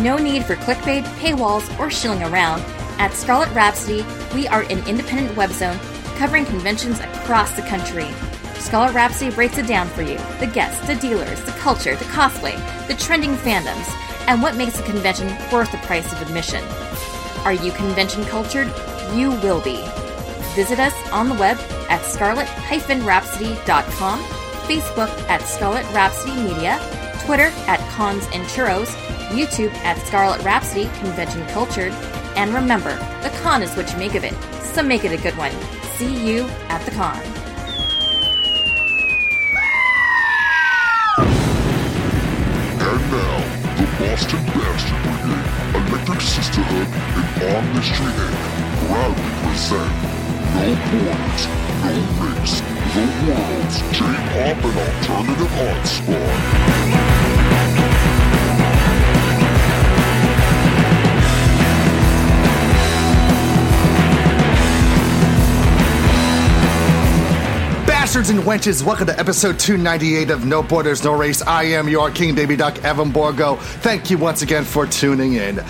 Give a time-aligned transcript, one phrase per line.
[0.00, 2.62] No need for clickbait, paywalls, or shilling around.
[2.98, 4.02] At Scarlet Rhapsody,
[4.34, 5.78] we are an independent web zone
[6.16, 8.08] covering conventions across the country.
[8.54, 12.56] Scarlet Rhapsody breaks it down for you the guests, the dealers, the culture, the cosplay,
[12.88, 13.86] the trending fandoms,
[14.26, 16.64] and what makes a convention worth the price of admission.
[17.44, 18.72] Are you convention cultured?
[19.14, 19.84] You will be.
[20.54, 21.58] Visit us on the web
[21.90, 26.78] at scarlet-rhapsody.com, Facebook at Scarlet Rhapsody Media,
[27.24, 28.96] Twitter at Cons and Churros,
[29.30, 31.92] YouTube at Scarlet Rhapsody Convention Cultured,
[32.36, 35.36] and remember, the con is what you make of it, so make it a good
[35.36, 35.52] one.
[35.96, 37.20] See you at the con.
[42.80, 43.38] And now,
[43.76, 45.46] the Boston Bastard Brigade,
[45.90, 48.38] Electric Sisterhood, and On Mystery Inc.
[48.86, 49.90] proudly present
[50.54, 51.42] No Borders,
[51.82, 52.56] No Race,
[52.94, 55.86] The World's J-Pop and Alternative Art
[68.10, 71.42] Bastards and wenches, welcome to episode 298 of No Borders, No Race.
[71.42, 73.54] I am your King Baby Duck, Evan Borgo.
[73.54, 75.60] Thank you once again for tuning in.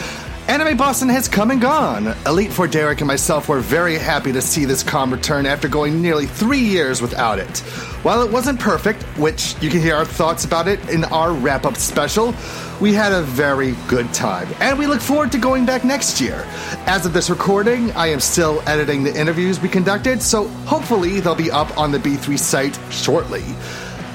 [0.48, 2.16] Anime Boston has come and gone.
[2.24, 6.00] Elite for Derek and myself were very happy to see this con return after going
[6.00, 7.62] nearly three years without it.
[8.02, 11.66] While it wasn't perfect, which you can hear our thoughts about it in our wrap
[11.66, 12.34] up special,
[12.80, 16.46] we had a very good time, and we look forward to going back next year.
[16.86, 21.34] As of this recording, I am still editing the interviews we conducted, so hopefully they'll
[21.34, 23.44] be up on the B3 site shortly.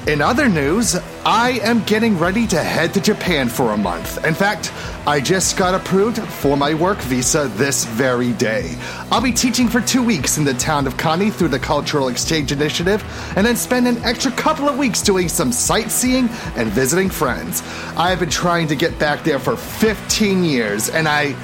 [0.06, 4.24] In other news, I am getting ready to head to Japan for a month.
[4.24, 4.72] In fact,
[5.04, 8.76] I just got approved for my work visa this very day.
[9.10, 12.52] I'll be teaching for two weeks in the town of Kani through the Cultural Exchange
[12.52, 13.02] Initiative,
[13.36, 17.62] and then spend an extra couple of weeks doing some sightseeing and visiting friends.
[17.96, 21.34] I have been trying to get back there for 15 years, and I.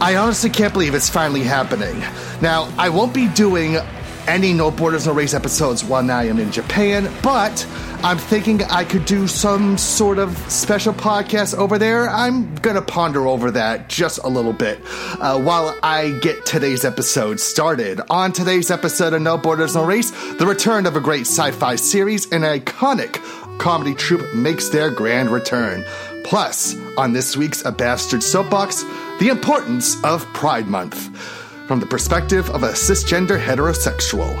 [0.00, 2.00] I honestly can't believe it's finally happening.
[2.42, 3.78] Now, I won't be doing
[4.26, 7.66] any No Borders No Race episodes while now I am in Japan, but
[8.02, 12.08] I'm thinking I could do some sort of special podcast over there.
[12.08, 14.80] I'm gonna ponder over that just a little bit
[15.20, 18.00] uh, while I get today's episode started.
[18.10, 21.76] On today's episode of No Borders No Race, the return of a great sci fi
[21.76, 23.14] series and an iconic
[23.58, 25.84] comedy troupe makes their grand return.
[26.24, 28.82] Plus, on this week's A Bastard Soapbox,
[29.20, 34.34] the importance of Pride Month from the perspective of a cisgender heterosexual.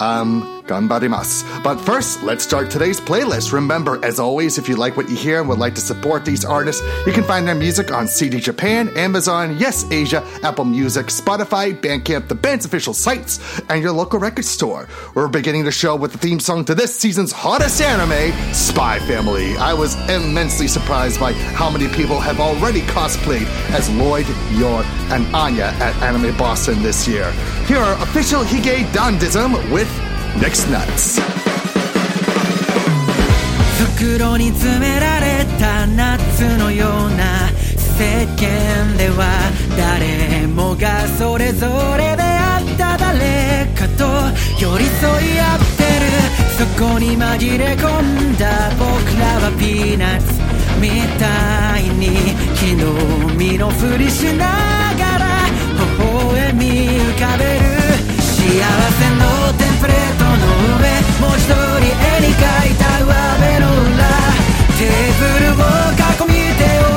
[0.00, 1.62] Um, ganbarimasu.
[1.62, 3.52] But first, let's start today's playlist.
[3.52, 6.44] Remember, as always, if you like what you hear and would like to support these
[6.44, 11.78] artists, you can find their music on CD Japan, Amazon, Yes Asia, Apple Music, Spotify,
[11.78, 14.88] Bandcamp, the band's official sites, and your local record store.
[15.14, 19.56] We're beginning the show with the theme song to this season's hottest anime, Spy Family.
[19.56, 25.26] I was immensely surprised by how many people have already cosplayed as Lloyd, Yor, and
[25.34, 27.30] Anya at Anime Boston this year.
[27.66, 29.88] Here are official Hige Dandism with
[30.40, 31.20] Mixed Nuts.
[34.04, 37.48] 袋に詰められた夏のような
[37.96, 41.66] 世間では誰もがそれぞ
[41.96, 42.33] れで
[43.96, 44.04] と
[44.58, 46.04] 寄り添い合ってる。
[46.58, 48.84] そこに紛れ込んだ僕
[49.18, 50.40] らはピーナッツ。
[50.80, 52.82] みたいに昨日
[53.36, 54.46] 身のふりしな
[54.98, 55.24] がら
[55.98, 56.60] 微笑み
[56.98, 57.64] 浮かべる。
[58.18, 59.22] 幸せの
[59.58, 60.30] テンプレートの
[60.78, 60.84] 上
[61.20, 64.04] 文字通り絵に描いた上辺の裏
[64.78, 65.62] テーブルを
[65.96, 66.93] 囲み手を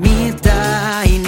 [0.00, 1.26] みたいに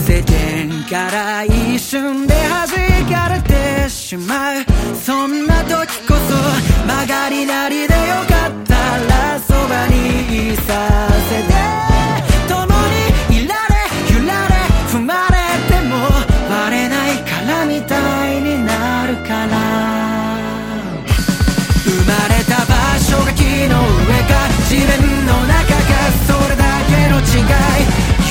[0.00, 4.73] 世間から一瞬で弾かれてしまう。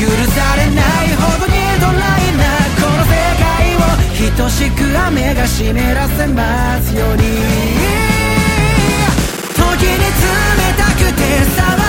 [0.04, 2.44] 許されないほどにドライな
[2.76, 7.24] この世界を等しく雨が湿らせますように
[9.56, 10.36] 時に冷
[10.78, 11.24] たくて
[11.56, 11.83] 騒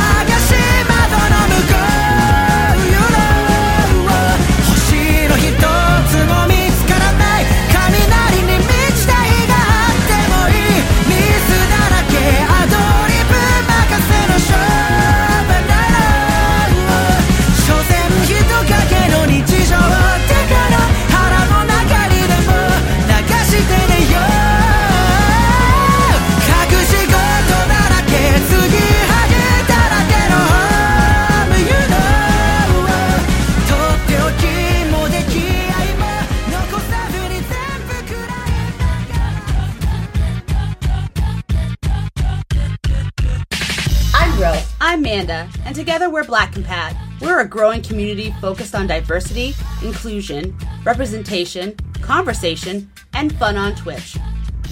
[47.45, 54.17] a growing community focused on diversity, inclusion, representation, conversation, and fun on Twitch.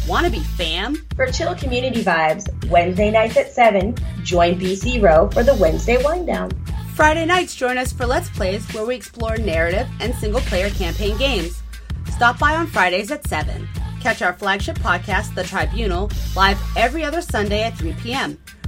[0.08, 0.96] Want to be fam?
[1.14, 6.26] For chill community vibes, Wednesday nights at 7, join BC Row for the Wednesday Wind
[6.26, 6.50] Down.
[6.94, 11.16] Friday nights, join us for Let's Plays where we explore narrative and single player campaign
[11.18, 11.62] games.
[12.10, 13.68] Stop by on Fridays at 7.
[14.00, 18.38] Catch our flagship podcast, The Tribunal, live every other Sunday at 3 p.m.,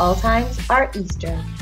[0.00, 1.53] All times are Eastern.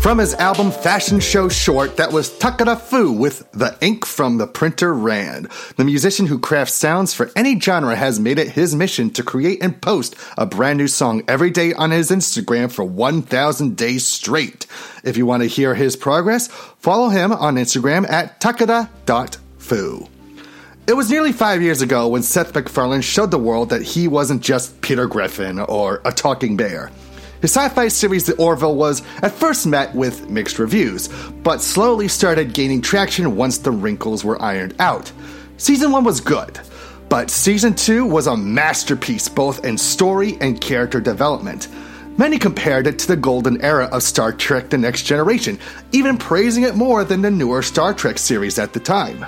[0.00, 4.46] From his album Fashion Show Short, that was Takara Fu with The Ink from the
[4.46, 5.46] Printer Ran.
[5.76, 9.62] The musician who crafts sounds for any genre has made it his mission to create
[9.62, 14.66] and post a brand new song every day on his Instagram for 1,000 days straight.
[15.04, 20.08] If you want to hear his progress, follow him on Instagram at takara.fu.
[20.86, 24.42] It was nearly five years ago when Seth MacFarlane showed the world that he wasn't
[24.42, 26.90] just Peter Griffin or a talking bear.
[27.40, 31.08] His sci fi series The Orville was at first met with mixed reviews,
[31.42, 35.10] but slowly started gaining traction once the wrinkles were ironed out.
[35.56, 36.60] Season 1 was good,
[37.08, 41.68] but Season 2 was a masterpiece both in story and character development.
[42.18, 45.58] Many compared it to the golden era of Star Trek The Next Generation,
[45.92, 49.24] even praising it more than the newer Star Trek series at the time.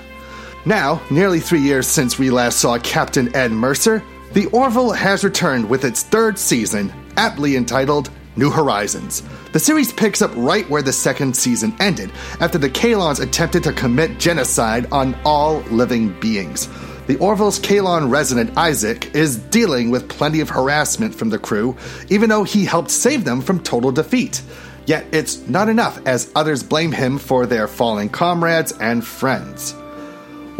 [0.67, 4.03] Now, nearly three years since we last saw Captain Ed Mercer,
[4.33, 9.23] The Orville has returned with its third season, aptly entitled New Horizons.
[9.53, 13.73] The series picks up right where the second season ended, after the Kaylons attempted to
[13.73, 16.69] commit genocide on all living beings.
[17.07, 21.77] The Orville's Kaylon resident Isaac is dealing with plenty of harassment from the crew,
[22.09, 24.41] even though he helped save them from total defeat.
[24.87, 29.75] Yet it's not enough, as others blame him for their fallen comrades and friends.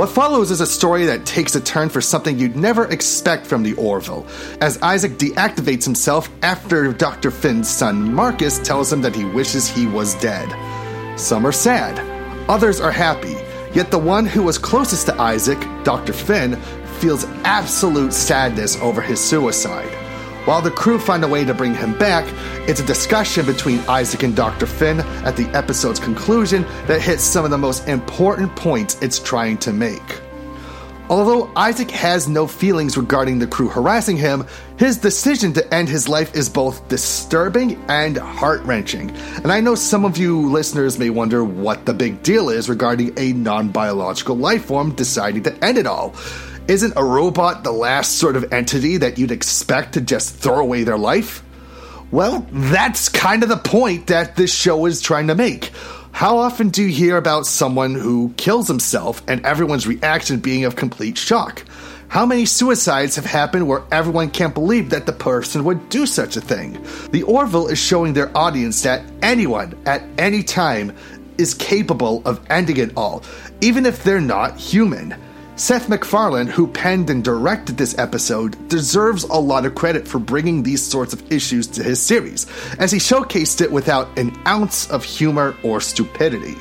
[0.03, 3.63] What follows is a story that takes a turn for something you'd never expect from
[3.63, 4.27] the Orville,
[4.61, 7.31] as Isaac deactivates himself after Dr.
[7.31, 10.49] Finn's son Marcus tells him that he wishes he was dead.
[11.17, 12.01] Some are sad,
[12.51, 13.37] others are happy,
[13.75, 16.13] yet the one who was closest to Isaac, Dr.
[16.13, 16.57] Finn,
[16.99, 20.02] feels absolute sadness over his suicide.
[20.45, 22.25] While the crew find a way to bring him back,
[22.69, 24.67] it's a discussion between Isaac and Dr.
[24.67, 29.57] Finn at the episode's conclusion that hits some of the most important points it's trying
[29.59, 30.21] to make.
[31.09, 34.45] Although Isaac has no feelings regarding the crew harassing him,
[34.79, 39.11] his decision to end his life is both disturbing and heart wrenching.
[39.45, 43.17] And I know some of you listeners may wonder what the big deal is regarding
[43.17, 46.17] a non biological life form deciding to end it all.
[46.69, 50.85] Isn't a robot the last sort of entity that you'd expect to just throw away
[50.85, 51.43] their life?
[52.13, 55.73] Well, that's kind of the point that this show is trying to make.
[56.13, 60.77] How often do you hear about someone who kills himself and everyone's reaction being of
[60.77, 61.65] complete shock?
[62.07, 66.37] How many suicides have happened where everyone can't believe that the person would do such
[66.37, 66.79] a thing?
[67.11, 70.95] The Orville is showing their audience that anyone, at any time,
[71.39, 73.25] is capable of ending it all,
[73.63, 75.17] even if they're not human.
[75.55, 80.63] Seth MacFarlane, who penned and directed this episode, deserves a lot of credit for bringing
[80.63, 82.47] these sorts of issues to his series,
[82.79, 86.57] as he showcased it without an ounce of humor or stupidity.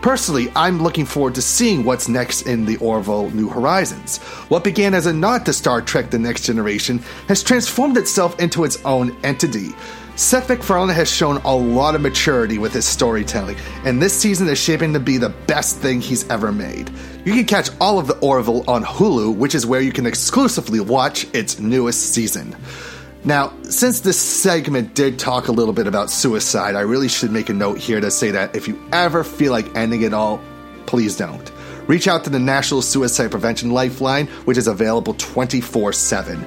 [0.00, 4.18] Personally, I'm looking forward to seeing what's next in the Orville New Horizons.
[4.48, 8.62] What began as a nod to Star Trek The Next Generation has transformed itself into
[8.62, 9.74] its own entity.
[10.18, 14.58] Seth MacFarlane has shown a lot of maturity with his storytelling, and this season is
[14.58, 16.90] shaping to be the best thing he's ever made.
[17.24, 20.80] You can catch all of the Orville on Hulu, which is where you can exclusively
[20.80, 22.56] watch its newest season.
[23.22, 27.48] Now, since this segment did talk a little bit about suicide, I really should make
[27.48, 30.40] a note here to say that if you ever feel like ending it all,
[30.86, 31.48] please don't.
[31.86, 36.44] Reach out to the National Suicide Prevention Lifeline, which is available 24 7.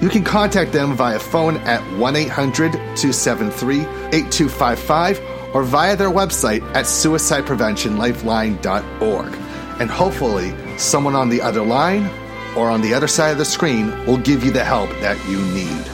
[0.00, 5.20] You can contact them via phone at 1 800 273 8255
[5.54, 9.34] or via their website at suicidepreventionlifeline.org.
[9.80, 12.10] And hopefully, someone on the other line
[12.56, 15.40] or on the other side of the screen will give you the help that you
[15.52, 15.84] need.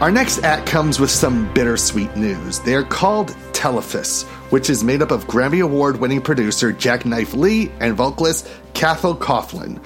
[0.00, 2.60] Our next act comes with some bittersweet news.
[2.60, 7.70] They are called Telefís, which is made up of Grammy Award winning producer Jacknife Lee
[7.80, 9.78] and vocalist Cathal Coughlan.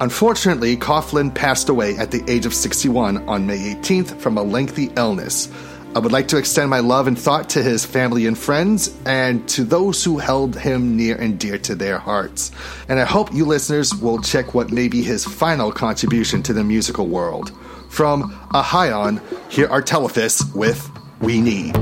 [0.00, 4.92] Unfortunately, Coughlan passed away at the age of 61 on May 18th from a lengthy
[4.96, 5.48] illness.
[5.96, 9.48] I would like to extend my love and thought to his family and friends and
[9.48, 12.52] to those who held him near and dear to their hearts.
[12.88, 16.62] And I hope you listeners will check what may be his final contribution to the
[16.62, 17.50] musical world.
[17.88, 20.88] From Ahion, here are Telefís with
[21.20, 21.74] We Need.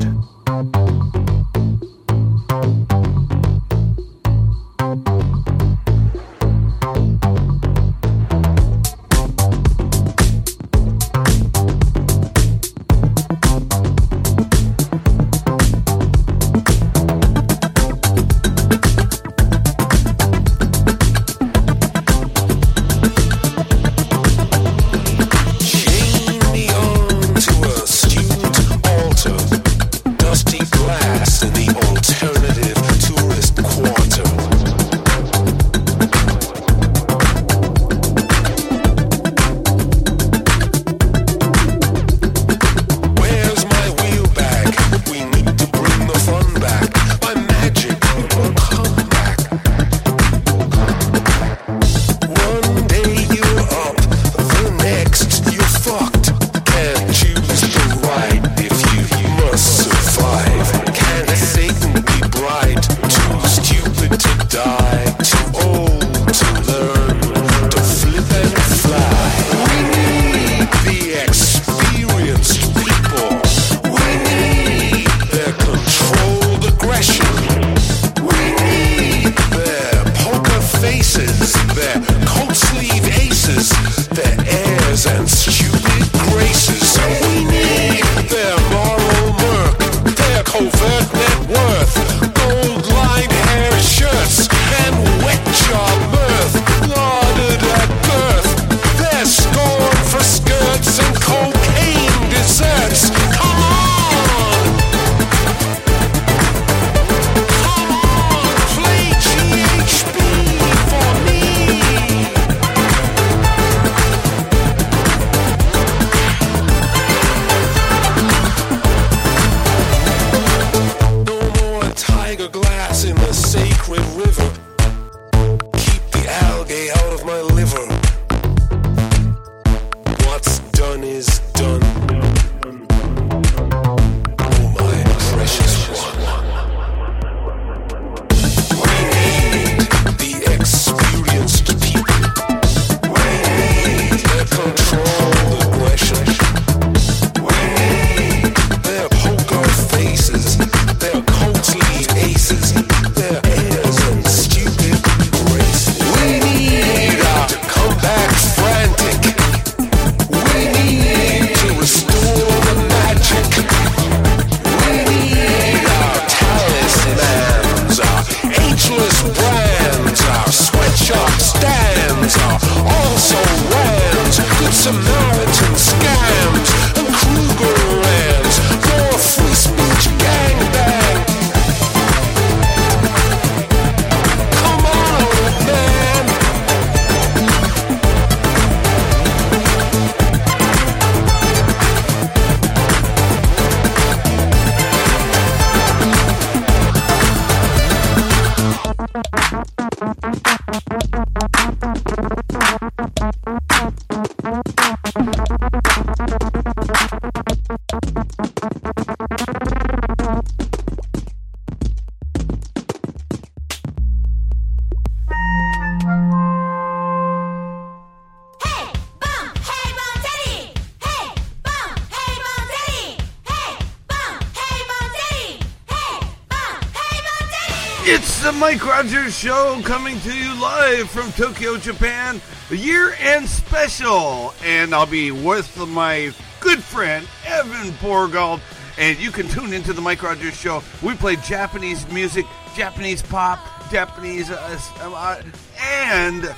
[229.27, 232.41] Rogers Show coming to you live from Tokyo, Japan,
[232.71, 234.55] a year end special.
[234.63, 238.61] And I'll be with my good friend, Evan Borgold.
[238.99, 240.81] And you can tune into the Mike Rogers Show.
[241.03, 242.47] We play Japanese music,
[242.77, 243.59] Japanese pop,
[243.91, 244.49] Japanese.
[244.49, 245.43] Uh, uh,
[245.81, 246.55] and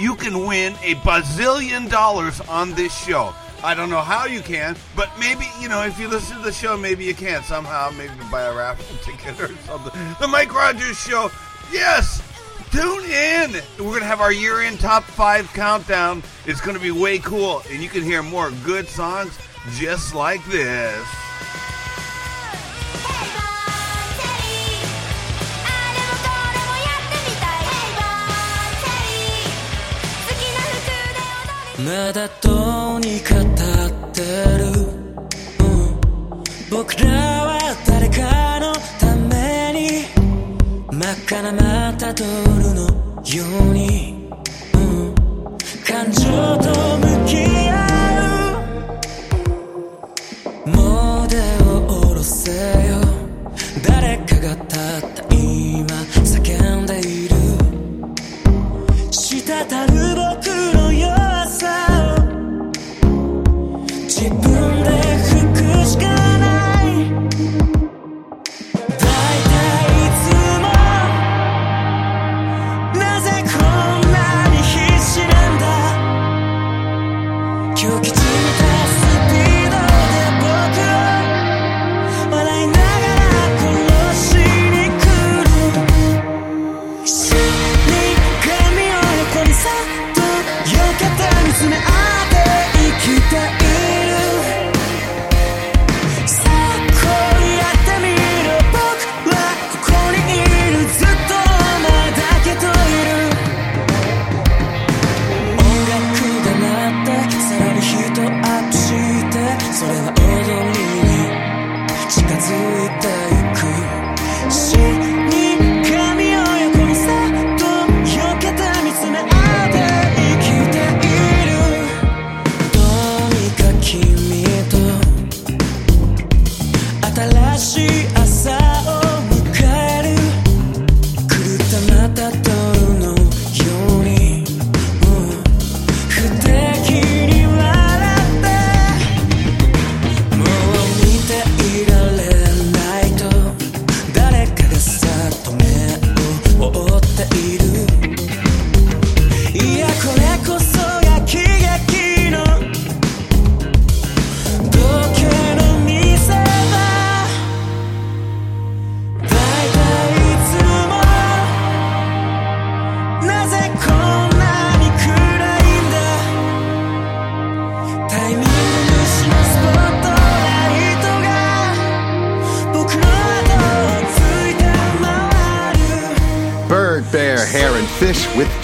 [0.00, 3.32] you can win a bazillion dollars on this show.
[3.62, 6.50] I don't know how you can, but maybe, you know, if you listen to the
[6.50, 9.92] show, maybe you can somehow, maybe buy a raffle ticket or something.
[10.18, 11.30] The Mike Rogers Show!
[12.71, 13.61] Tune in!
[13.79, 16.21] We're going to have our year end top five countdown.
[16.45, 19.37] It's going to be way cool, and you can hear more good songs
[19.75, 20.93] just like this.
[23.03, 23.45] Hey, bum,
[24.19, 24.83] teddy.
[25.65, 27.65] あれもこれもやってみたい。
[27.65, 28.11] Hey, bum,
[28.83, 29.47] teddy.
[30.27, 32.45] 好きな服で踊りまだと
[32.99, 34.21] にかって
[34.57, 34.63] る、
[35.59, 35.99] うん、
[36.69, 37.07] 僕ら
[37.45, 40.05] は誰かのために
[40.91, 41.70] 真っ赤なマタ
[42.14, 42.82] ドルの
[43.24, 44.28] ように、
[44.74, 45.14] うん、
[45.84, 47.01] 感情と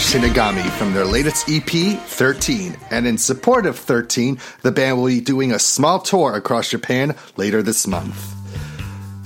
[0.08, 2.74] Shinigami from their latest EP, 13.
[2.90, 7.14] And in support of 13, the band will be doing a small tour across Japan
[7.36, 8.34] later this month.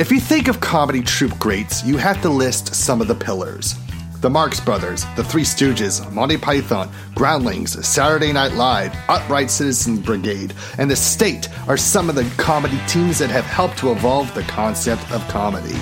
[0.00, 3.76] If you think of comedy troupe greats, you have to list some of the pillars.
[4.22, 10.52] The Marx Brothers, The Three Stooges, Monty Python, Groundlings, Saturday Night Live, Upright Citizens Brigade,
[10.78, 14.42] and The State are some of the comedy teams that have helped to evolve the
[14.42, 15.78] concept of comedy.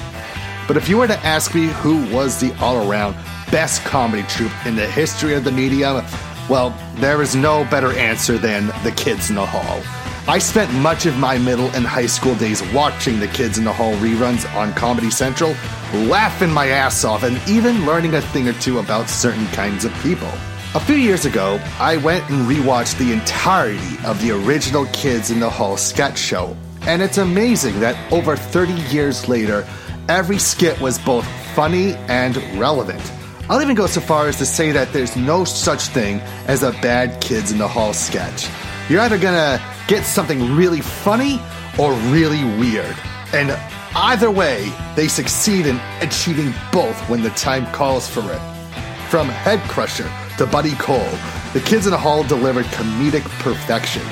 [0.69, 3.17] But if you were to ask me who was the all around
[3.51, 6.05] best comedy troupe in the history of the medium,
[6.49, 9.83] well, there is no better answer than The Kids in the Hall.
[10.29, 13.73] I spent much of my middle and high school days watching The Kids in the
[13.73, 15.51] Hall reruns on Comedy Central,
[15.93, 19.93] laughing my ass off, and even learning a thing or two about certain kinds of
[20.03, 20.31] people.
[20.75, 25.41] A few years ago, I went and rewatched the entirety of the original Kids in
[25.41, 29.67] the Hall sketch show, and it's amazing that over 30 years later,
[30.09, 33.03] every skit was both funny and relevant.
[33.51, 36.71] I'll even go so far as to say that there's no such thing as a
[36.71, 38.47] bad Kids in the Hall sketch.
[38.89, 41.41] You're either gonna get something really funny
[41.77, 42.95] or really weird.
[43.33, 43.51] And
[43.97, 48.41] either way, they succeed in achieving both when the time calls for it.
[49.09, 50.09] From Head Crusher
[50.39, 51.19] to Buddy Cole,
[51.53, 54.03] the Kids in the Hall delivered comedic perfection.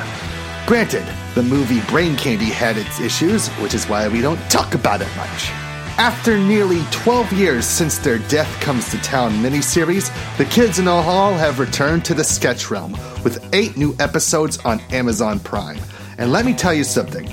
[0.66, 5.00] Granted, the movie Brain Candy had its issues, which is why we don't talk about
[5.00, 5.67] it much.
[5.98, 11.02] After nearly 12 years since their Death Comes to Town miniseries, the Kids in the
[11.02, 12.92] Hall have returned to the sketch realm
[13.24, 15.76] with eight new episodes on Amazon Prime.
[16.16, 17.28] And let me tell you something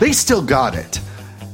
[0.00, 0.98] they still got it.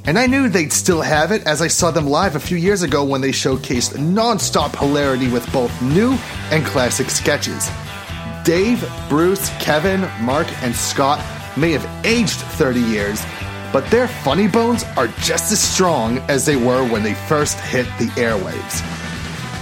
[0.06, 2.80] And I knew they'd still have it as I saw them live a few years
[2.80, 6.16] ago when they showcased non stop hilarity with both new
[6.50, 7.70] and classic sketches.
[8.42, 11.22] Dave, Bruce, Kevin, Mark, and Scott
[11.58, 13.22] may have aged 30 years,
[13.72, 17.86] but their funny bones are just as strong as they were when they first hit
[17.98, 18.82] the airwaves.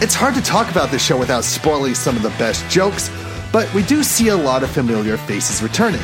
[0.02, 3.10] It's hard to talk about this show without spoiling some of the best jokes,
[3.52, 6.02] but we do see a lot of familiar faces returning.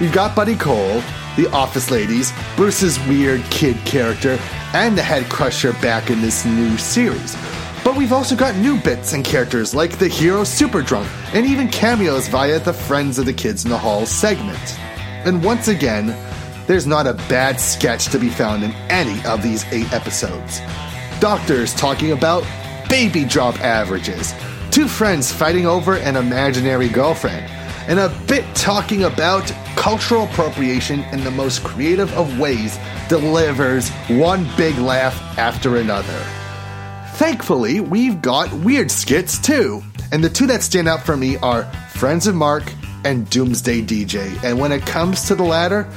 [0.00, 1.02] You've got Buddy Cole,
[1.36, 4.38] the Office Ladies, Bruce's weird kid character,
[4.74, 7.36] and the Head Crusher back in this new series.
[7.84, 11.68] But we've also got new bits and characters like the hero Super Drunk, and even
[11.68, 14.78] cameos via the Friends of the Kids in the Hall segment.
[15.24, 16.14] And once again,
[16.68, 20.60] there's not a bad sketch to be found in any of these eight episodes.
[21.18, 22.44] Doctors talking about
[22.88, 24.34] baby drop averages,
[24.70, 27.44] two friends fighting over an imaginary girlfriend,
[27.88, 32.78] and a bit talking about cultural appropriation in the most creative of ways
[33.08, 36.22] delivers one big laugh after another.
[37.14, 41.64] Thankfully, we've got weird skits too, and the two that stand out for me are
[41.94, 42.70] Friends of Mark
[43.04, 44.44] and Doomsday DJ.
[44.44, 45.90] And when it comes to the latter,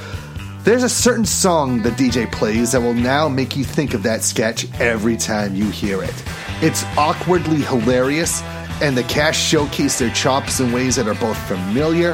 [0.64, 4.22] there's a certain song the DJ plays that will now make you think of that
[4.22, 6.24] sketch every time you hear it.
[6.62, 8.44] It's awkwardly hilarious,
[8.80, 12.14] and the cast showcase their chops in ways that are both familiar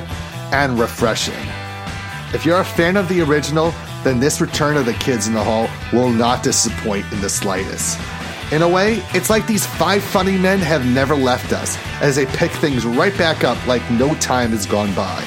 [0.54, 1.34] and refreshing.
[2.34, 3.74] If you're a fan of the original,
[4.06, 8.00] then this return of the kids in the hall will not disappoint in the slightest.
[8.54, 12.26] In a way, it's like these five funny men have never left us as they
[12.26, 15.22] pick things right back up like no time has gone by.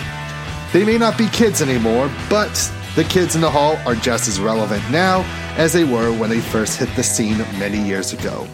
[0.73, 2.57] They may not be kids anymore, but
[2.97, 5.23] the kids in the hall are just as relevant now
[5.57, 8.47] as they were when they first hit the scene many years ago.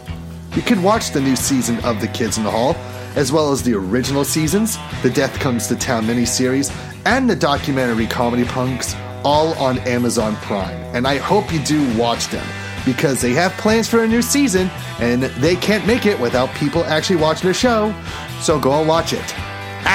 [0.55, 2.75] You can watch the new season of The Kids in the Hall,
[3.15, 6.71] as well as the original seasons, the Death Comes to Town miniseries,
[7.05, 8.95] and the documentary Comedy Punks,
[9.25, 10.77] all on Amazon Prime.
[10.95, 12.47] And I hope you do watch them,
[12.85, 16.85] because they have plans for a new season, and they can't make it without people
[16.85, 17.95] actually watching the show.
[18.41, 19.35] So go and watch it.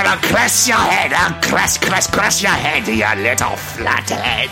[0.05, 1.13] I will crush your head.
[1.13, 4.49] I'll crush, crush, crush your head, you little flathead.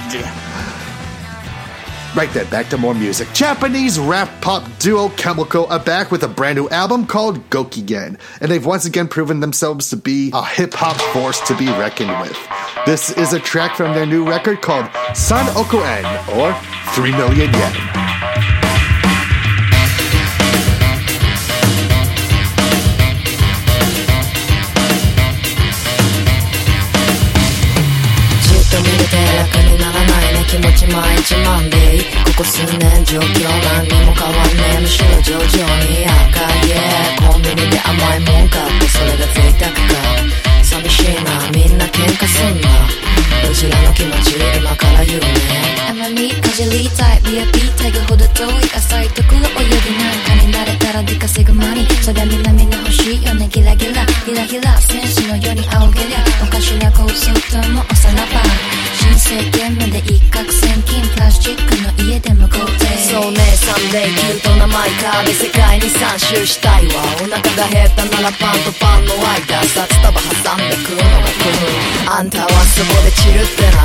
[2.16, 3.32] Right then, back to more music.
[3.34, 8.52] Japanese rap pop duo Chelmico are back with a brand new album called Gokigen, and
[8.52, 12.38] they've once again proven themselves to be a hip hop force to be reckoned with.
[12.86, 16.06] This is a track from their new record called San Oku En,
[16.40, 16.54] or
[16.94, 18.09] 3 Million Yen.
[30.50, 37.32] 気持ち毎日マンデーここ数年状況何にも変わんねえむしろ徐々に赤い。
[37.32, 40.49] コンビニで甘いもん買ってそれが贅沢か。
[40.80, 42.70] 寂しいなみんな喧嘩すんな
[43.50, 45.28] うちらの気持ち今から言うね
[45.90, 58.40] あまりかじりたい VIP タイグほど遠い浅いところ泳ぎなんかになれたら出稼ぐマニそりゃ南の欲しいよねギラギラギラギラ戦士のように仰げりゃおかしな高速ともおさらば
[58.96, 73.84] 新政権まで一攫千金プラスチックの家で向こうでそうねサンデーキュートなマイカーで世界に三周したいわお腹が減ったならパンとパンの間札束挟んで食うのが食うあんたはそこで散るってな。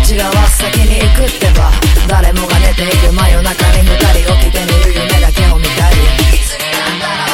[0.00, 1.70] うちらは先に行くってば。
[2.08, 5.96] 誰もが寝ている真夜中に二人起きてみる夢だけを見たり。
[6.36, 7.33] いつになんだろう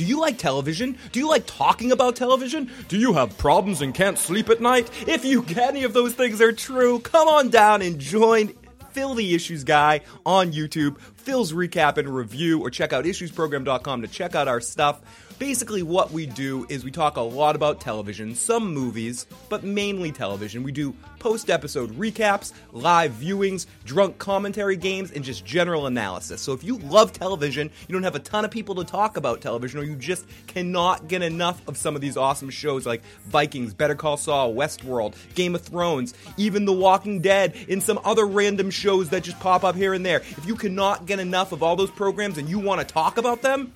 [0.00, 0.96] Do you like television?
[1.12, 2.70] Do you like talking about television?
[2.88, 4.88] Do you have problems and can't sleep at night?
[5.06, 8.54] If you any of those things are true, come on down and join
[8.92, 10.98] Phil the Issues Guy on YouTube.
[11.16, 15.02] Phil's recap and review, or check out issuesprogram.com to check out our stuff.
[15.40, 20.12] Basically, what we do is we talk a lot about television, some movies, but mainly
[20.12, 20.62] television.
[20.62, 26.42] We do post episode recaps, live viewings, drunk commentary games, and just general analysis.
[26.42, 29.40] So if you love television, you don't have a ton of people to talk about
[29.40, 33.72] television, or you just cannot get enough of some of these awesome shows like Vikings,
[33.72, 38.68] Better Call Saul, Westworld, Game of Thrones, even The Walking Dead, and some other random
[38.68, 40.18] shows that just pop up here and there.
[40.18, 43.40] If you cannot get enough of all those programs and you want to talk about
[43.40, 43.72] them,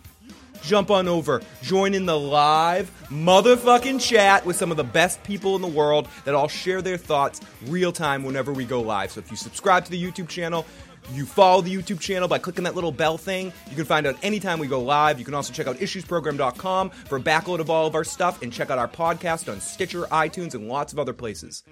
[0.65, 5.55] jump on over, join in the live motherfucking chat with some of the best people
[5.57, 9.13] in the world that all share their thoughts real time whenever we go live.
[9.13, 10.67] So if you subscribe to the YouTube channel,
[11.13, 13.53] you follow the YouTube channel by clicking that little bell thing.
[13.69, 15.19] You can find out anytime we go live.
[15.19, 18.53] You can also check out issuesprogram.com for a backload of all of our stuff and
[18.53, 21.63] check out our podcast on Stitcher, iTunes, and lots of other places.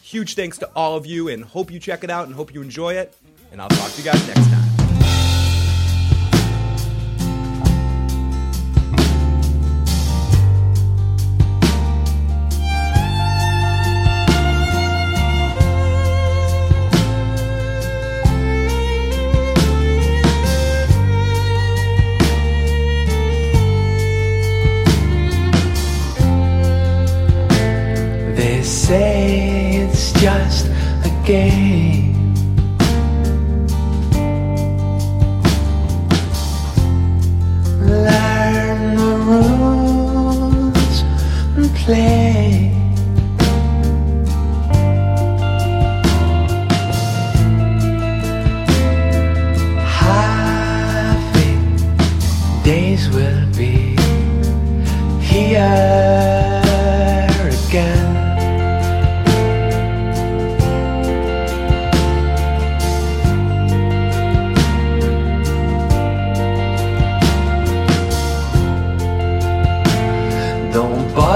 [0.00, 2.62] Huge thanks to all of you and hope you check it out and hope you
[2.62, 3.16] enjoy it.
[3.50, 4.81] And I'll talk to you guys next time.
[31.24, 32.34] Game.
[37.80, 41.02] Learn the rules
[41.56, 42.21] and play.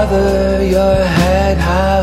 [0.09, 1.96] Bother your head how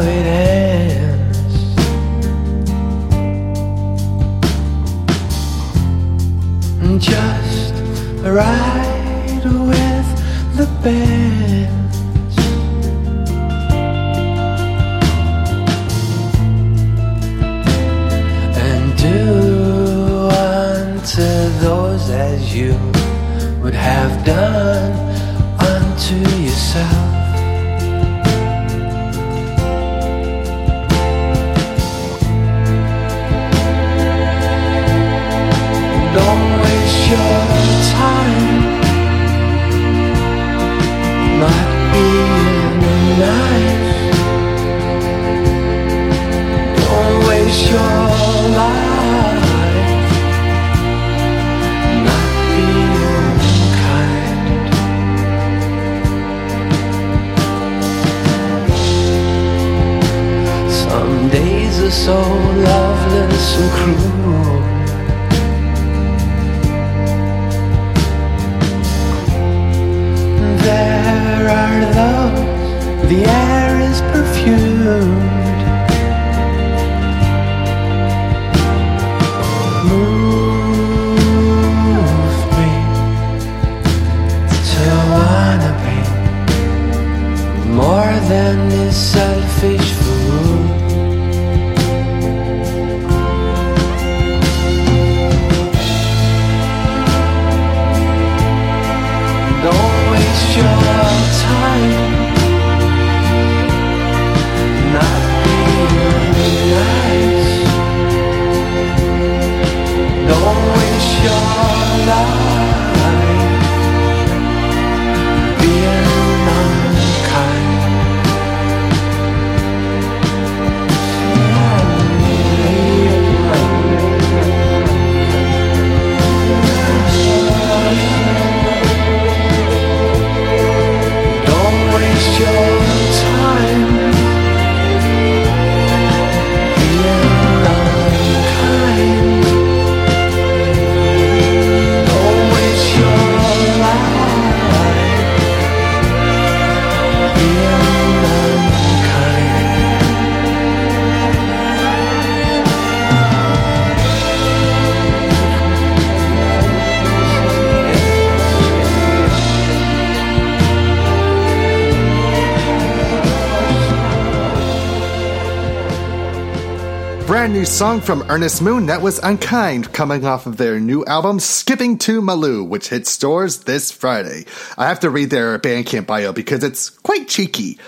[167.75, 172.23] song from Ernest Moon that was Unkind, coming off of their new album Skipping to
[172.23, 174.45] Malou, which hits stores this Friday.
[174.79, 177.81] I have to read their Bandcamp bio because it's quite cheeky.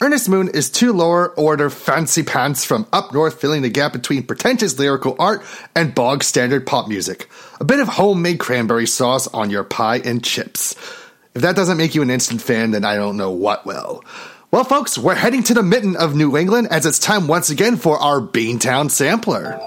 [0.00, 4.22] Ernest Moon is two lower order fancy pants from up north filling the gap between
[4.22, 5.44] pretentious lyrical art
[5.76, 7.28] and bog standard pop music.
[7.60, 10.74] A bit of homemade cranberry sauce on your pie and chips.
[11.34, 14.04] If that doesn't make you an instant fan, then I don't know what will.
[14.54, 17.74] Well, folks, we're heading to the mitten of New England as it's time once again
[17.74, 19.58] for our Beantown Sampler.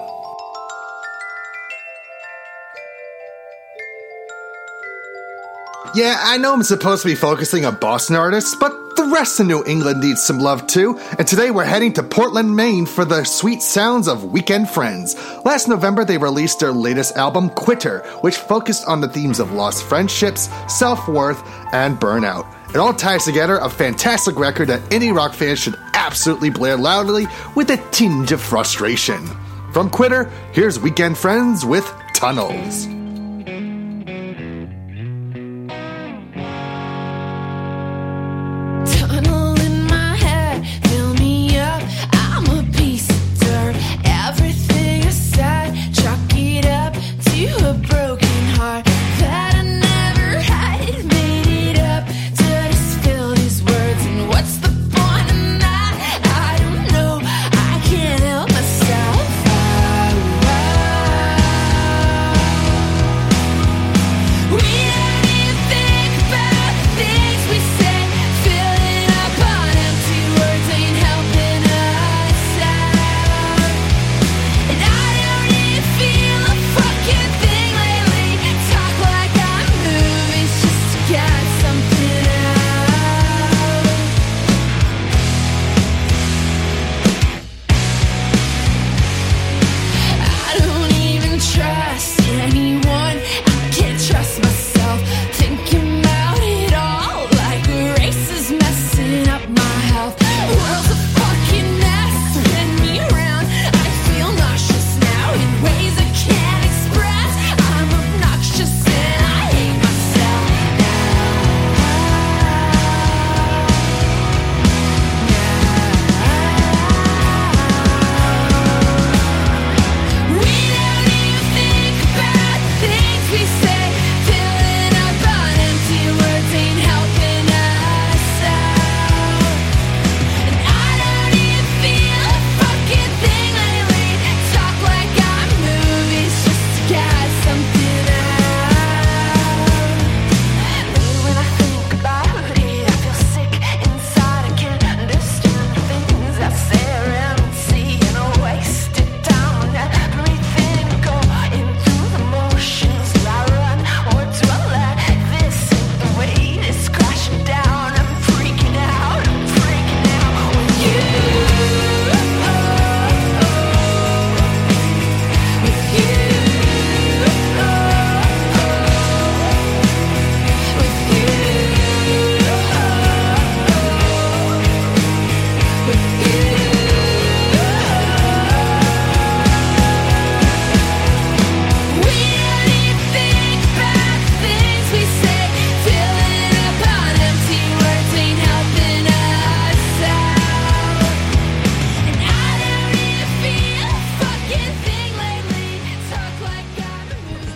[5.93, 9.47] Yeah, I know I'm supposed to be focusing on Boston artists, but the rest of
[9.47, 10.97] New England needs some love too.
[11.19, 15.17] And today we're heading to Portland, Maine for the sweet sounds of Weekend Friends.
[15.43, 19.83] Last November, they released their latest album, Quitter, which focused on the themes of lost
[19.83, 22.56] friendships, self worth, and burnout.
[22.69, 27.27] It all ties together a fantastic record that any rock fan should absolutely blare loudly
[27.55, 29.25] with a tinge of frustration.
[29.71, 32.96] From Quitter, here's Weekend Friends with Tunnels.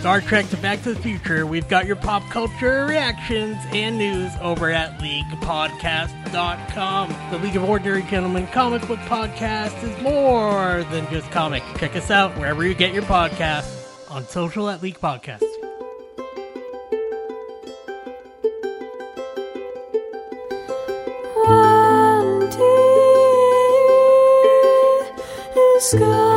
[0.02, 4.32] Star Trek to Back to the Future, we've got your pop culture reactions and news
[4.40, 7.14] over at leaguepodcast.com.
[7.30, 11.62] The League of Ordinary Gentlemen comic book podcast is more than just comic.
[11.76, 15.44] Check us out wherever you get your podcasts on social at League Podcast.
[21.44, 22.56] One day,
[25.78, 26.31] sky.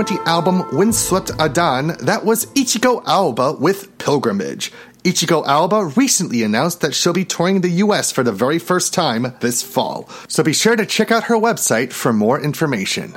[0.00, 4.72] 2020 album Windswept Adan, that was Ichiko Aoba with Pilgrimage.
[5.04, 9.34] Ichiko Aoba recently announced that she'll be touring the US for the very first time
[9.40, 13.12] this fall, so be sure to check out her website for more information.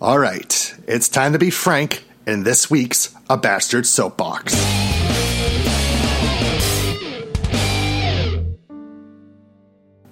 [0.00, 4.54] Alright, it's time to be frank in this week's A Bastard Soapbox.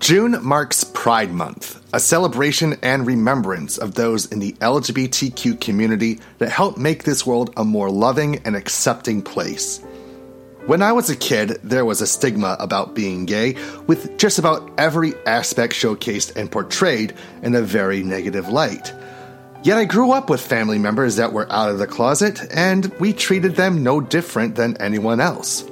[0.01, 6.51] June marks Pride Month, a celebration and remembrance of those in the LGBTQ community that
[6.51, 9.81] help make this world a more loving and accepting place.
[10.67, 14.71] When I was a kid, there was a stigma about being gay, with just about
[14.77, 18.93] every aspect showcased and portrayed in a very negative light.
[19.63, 23.15] Yet I grew up with family members that were out of the closet, and we
[23.15, 25.65] treated them no different than anyone else.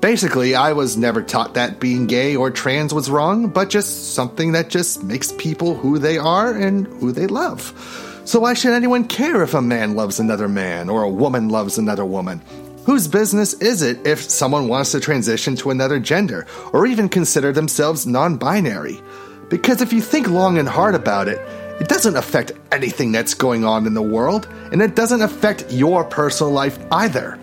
[0.00, 4.52] Basically, I was never taught that being gay or trans was wrong, but just something
[4.52, 7.72] that just makes people who they are and who they love.
[8.26, 11.78] So why should anyone care if a man loves another man or a woman loves
[11.78, 12.42] another woman?
[12.84, 17.52] Whose business is it if someone wants to transition to another gender or even consider
[17.52, 19.00] themselves non binary?
[19.48, 21.38] Because if you think long and hard about it,
[21.80, 26.04] it doesn't affect anything that's going on in the world, and it doesn't affect your
[26.04, 27.38] personal life either.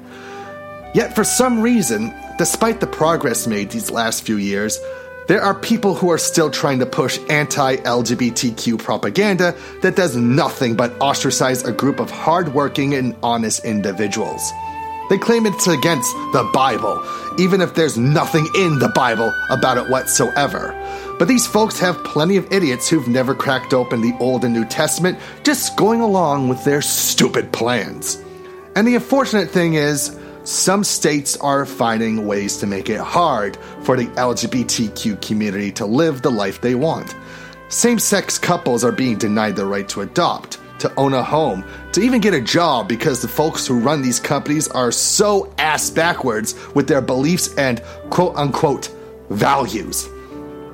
[0.93, 4.79] Yet, for some reason, despite the progress made these last few years,
[5.27, 10.75] there are people who are still trying to push anti LGBTQ propaganda that does nothing
[10.75, 14.51] but ostracize a group of hardworking and honest individuals.
[15.09, 17.01] They claim it's against the Bible,
[17.38, 20.73] even if there's nothing in the Bible about it whatsoever.
[21.19, 24.65] But these folks have plenty of idiots who've never cracked open the Old and New
[24.65, 28.21] Testament, just going along with their stupid plans.
[28.75, 33.95] And the unfortunate thing is, some states are finding ways to make it hard for
[33.95, 37.15] the LGBTQ community to live the life they want.
[37.69, 41.63] Same sex couples are being denied the right to adopt, to own a home,
[41.93, 45.89] to even get a job because the folks who run these companies are so ass
[45.89, 48.93] backwards with their beliefs and quote unquote
[49.29, 50.09] values.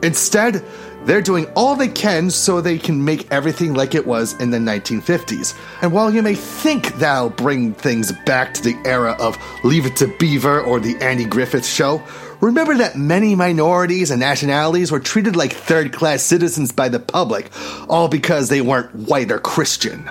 [0.02, 0.66] Instead,
[1.06, 4.58] they're doing all they can so they can make everything like it was in the
[4.58, 5.58] 1950s.
[5.82, 9.96] And while you may think that'll bring things back to the era of Leave It
[9.98, 12.04] to Beaver or the Andy Griffith Show,
[12.42, 17.50] remember that many minorities and nationalities were treated like third class citizens by the public,
[17.90, 20.10] all because they weren't white or Christian.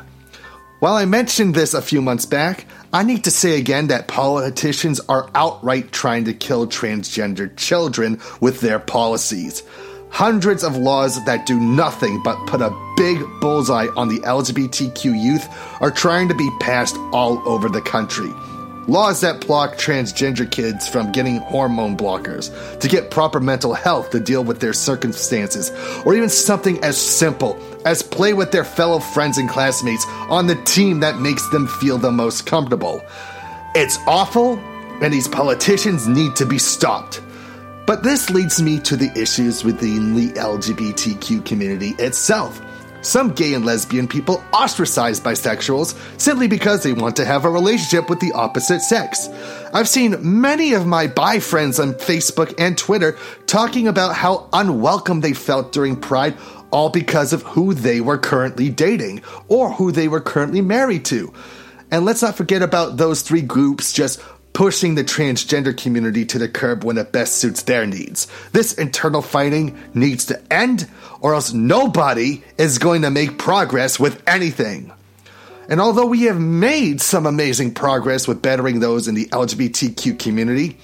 [0.81, 5.01] While I mentioned this a few months back, I need to say again that politicians
[5.09, 9.65] are outright trying to kill transgender children with their policies.
[10.11, 15.47] Hundreds of laws that do nothing but put a big bullseye on the LGBTQ youth
[15.81, 18.33] are trying to be passed all over the country.
[18.89, 22.51] Laws that block transgender kids from getting hormone blockers,
[22.81, 25.71] to get proper mental health to deal with their circumstances,
[26.07, 30.57] or even something as simple as play with their fellow friends and classmates on the
[30.65, 33.03] team that makes them feel the most comfortable.
[33.75, 34.59] It's awful,
[35.03, 37.21] and these politicians need to be stopped.
[37.89, 42.61] But this leads me to the issues within the LGBTQ community itself.
[43.01, 48.11] Some gay and lesbian people ostracize bisexuals simply because they want to have a relationship
[48.11, 49.31] with the opposite sex.
[49.73, 53.17] I've seen many of my bi friends on Facebook and Twitter
[53.47, 56.37] talking about how unwelcome they felt during Pride,
[56.71, 61.33] all because of who they were currently dating or who they were currently married to.
[61.91, 64.21] And let's not forget about those three groups just
[64.59, 68.27] pushing the transgender community to the curb when it best suits their needs.
[68.51, 70.91] This internal fighting needs to end,
[71.21, 74.91] or else nobody is going to make progress with anything.
[75.69, 80.77] And although we have made some amazing progress with bettering those in the LGBTQ community,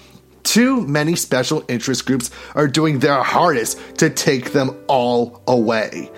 [0.44, 6.12] too many special interest groups are doing their hardest to take them all away.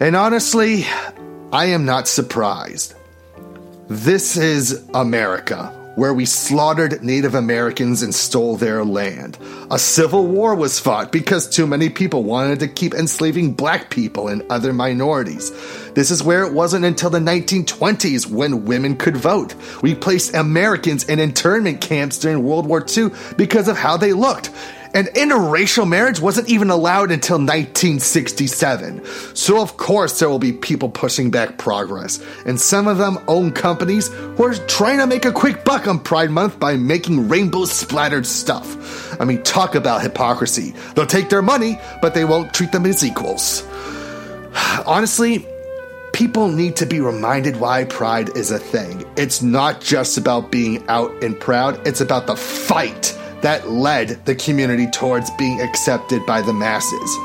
[0.00, 0.86] And honestly,
[1.52, 2.94] I am not surprised.
[3.88, 9.38] This is America, where we slaughtered Native Americans and stole their land.
[9.70, 14.28] A civil war was fought because too many people wanted to keep enslaving black people
[14.28, 15.50] and other minorities.
[15.92, 19.54] This is where it wasn't until the 1920s when women could vote.
[19.82, 24.50] We placed Americans in internment camps during World War II because of how they looked.
[24.94, 29.02] And interracial marriage wasn't even allowed until 1967.
[29.34, 32.22] So, of course, there will be people pushing back progress.
[32.44, 35.98] And some of them own companies who are trying to make a quick buck on
[35.98, 39.18] Pride Month by making rainbow splattered stuff.
[39.18, 40.74] I mean, talk about hypocrisy.
[40.94, 43.62] They'll take their money, but they won't treat them as equals.
[44.86, 45.46] Honestly,
[46.12, 49.06] people need to be reminded why pride is a thing.
[49.16, 54.34] It's not just about being out and proud, it's about the fight that led the
[54.34, 57.16] community towards being accepted by the masses.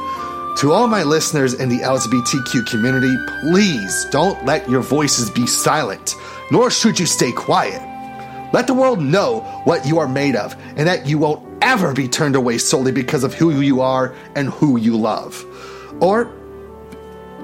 [0.61, 6.15] To all my listeners in the LGBTQ community, please don't let your voices be silent,
[6.51, 7.81] nor should you stay quiet.
[8.53, 12.07] Let the world know what you are made of and that you won't ever be
[12.07, 15.45] turned away solely because of who you are and who you love.
[15.99, 16.31] Or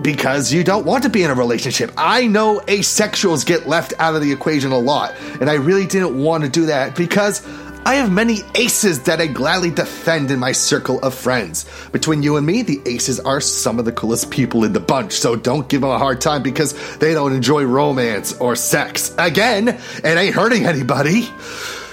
[0.02, 1.92] because you don't want to be in a relationship.
[1.98, 6.22] I know asexuals get left out of the equation a lot, and I really didn't
[6.22, 7.46] want to do that because
[7.86, 11.66] I have many aces that I gladly defend in my circle of friends.
[11.92, 15.12] Between you and me, the aces are some of the coolest people in the bunch,
[15.12, 19.14] so don't give them a hard time because they don't enjoy romance or sex.
[19.18, 21.28] Again, it ain't hurting anybody.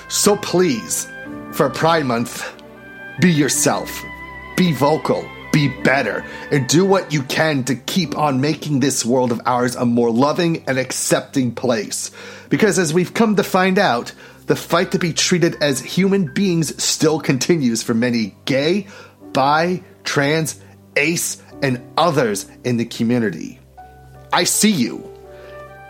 [0.08, 1.08] So please,
[1.52, 2.48] for Pride Month,
[3.20, 3.90] be yourself,
[4.56, 9.32] be vocal, be better, and do what you can to keep on making this world
[9.32, 12.12] of ours a more loving and accepting place.
[12.48, 14.12] Because as we've come to find out,
[14.50, 18.88] the fight to be treated as human beings still continues for many gay,
[19.32, 20.60] bi, trans,
[20.96, 23.60] ace, and others in the community.
[24.32, 25.08] I see you,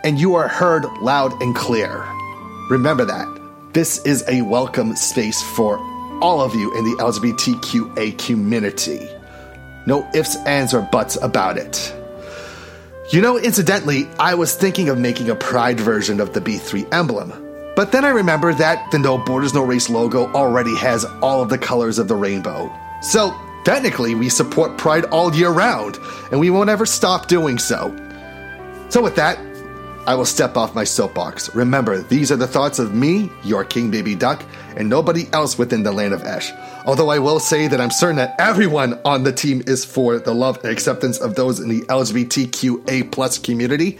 [0.05, 2.07] and you are heard loud and clear.
[2.69, 3.73] Remember that.
[3.73, 5.79] This is a welcome space for
[6.21, 9.09] all of you in the LGBTQA community.
[9.87, 11.97] No ifs, ands, or buts about it.
[13.11, 17.47] You know, incidentally, I was thinking of making a pride version of the B3 emblem.
[17.81, 21.49] But then I remember that the No Borders, No Race logo already has all of
[21.49, 22.71] the colors of the rainbow.
[23.01, 25.97] So, technically, we support Pride all year round,
[26.31, 27.89] and we won't ever stop doing so.
[28.91, 29.39] So, with that,
[30.07, 31.55] I will step off my soapbox.
[31.55, 34.45] Remember, these are the thoughts of me, your King Baby Duck,
[34.77, 36.53] and nobody else within the land of Esh.
[36.85, 40.35] Although I will say that I'm certain that everyone on the team is for the
[40.35, 43.99] love and acceptance of those in the LGBTQA plus community.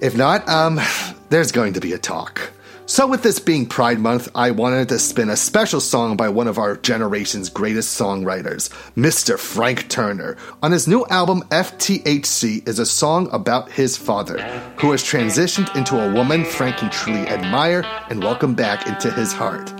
[0.00, 0.80] If not, um,
[1.28, 2.50] there's going to be a talk.
[2.86, 6.46] So, with this being Pride Month, I wanted to spin a special song by one
[6.46, 9.38] of our generation's greatest songwriters, Mr.
[9.38, 10.36] Frank Turner.
[10.62, 14.38] On his new album, FTHC is a song about his father,
[14.76, 19.32] who has transitioned into a woman Frank can truly admire and welcome back into his
[19.32, 19.72] heart.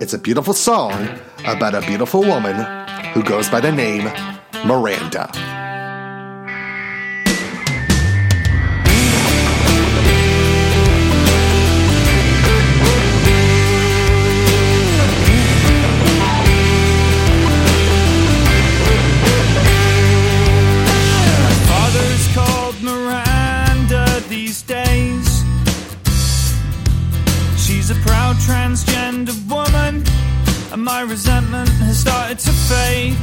[0.00, 1.10] It's a beautiful song
[1.46, 2.56] about a beautiful woman
[3.12, 4.04] who goes by the name
[4.66, 5.65] Miranda.
[28.84, 30.04] Transgender woman,
[30.72, 33.16] and my resentment has started to fade.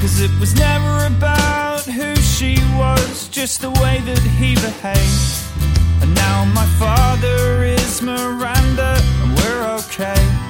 [0.00, 6.02] Cause it was never about who she was, just the way that he behaved.
[6.02, 10.45] And now my father is Miranda, and we're okay.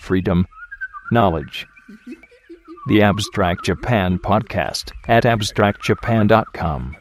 [0.00, 0.46] Freedom,
[1.12, 1.66] knowledge.
[2.88, 6.96] The Abstract Japan Podcast at abstractjapan.com.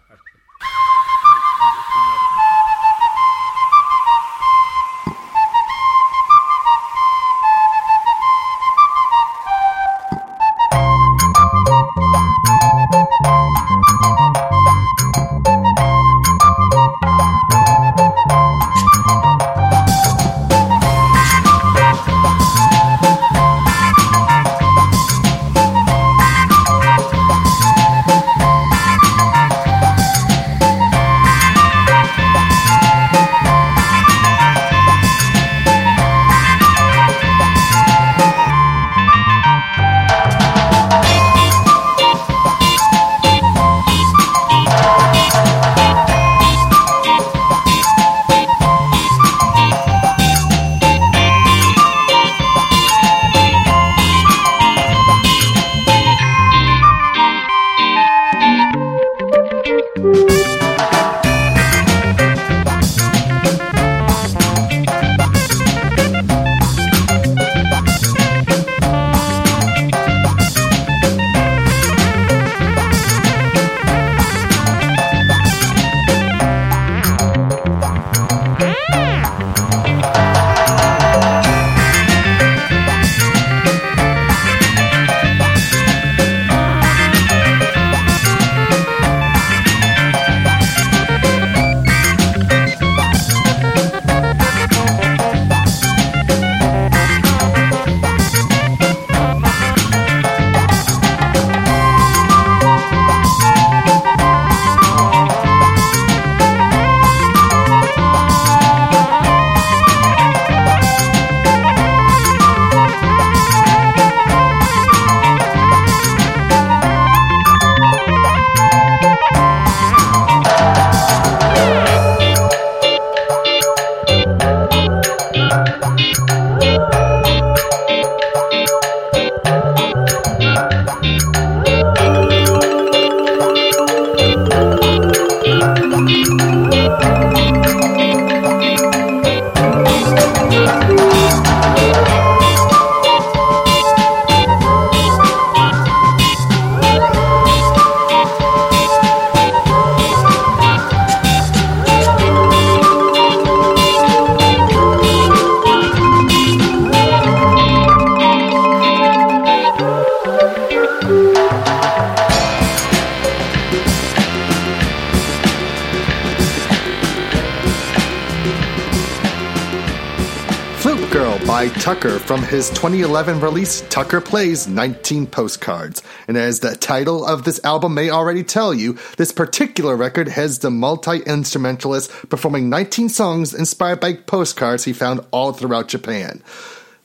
[172.53, 176.03] his 2011 release, Tucker Plays 19 Postcards.
[176.27, 180.59] And as the title of this album may already tell you, this particular record has
[180.59, 186.43] the multi instrumentalist performing 19 songs inspired by postcards he found all throughout Japan.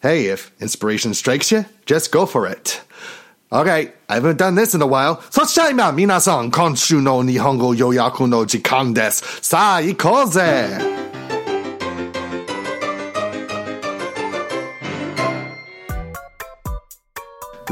[0.02, 2.82] Hey, if inspiration strikes you, just go for it.
[3.50, 5.22] Okay, I haven't done this in a while.
[5.30, 9.42] So time minasan, konshu no nihongo yoyaku no jikan desu.
[9.42, 10.87] Sa, ikoze!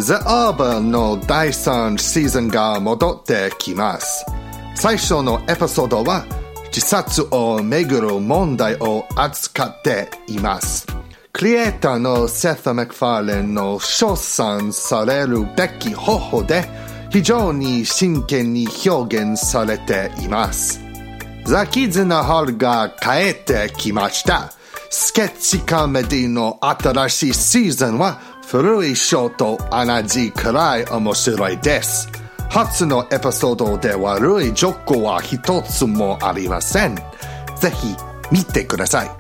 [0.07, 4.25] The Urban の第3シーズンが戻ってきます。
[4.77, 6.25] 最初のエピソードは
[6.67, 10.87] 自殺をめぐる問題を扱っています。
[11.33, 16.63] クリエイターのセス・マクファーレンの称賛されるべき方法で
[17.11, 20.81] 非常に真剣に表現されています。
[21.47, 24.53] ザ・キッズの春が帰ってきました。
[24.89, 32.09] スケッチコメディの新しいシーズンは古いショーと同じくらい面白いです。
[32.49, 36.95] 初のエピソードで悪いジョークは一つもありません。
[36.95, 37.97] ぜひ
[38.31, 39.11] 見てください。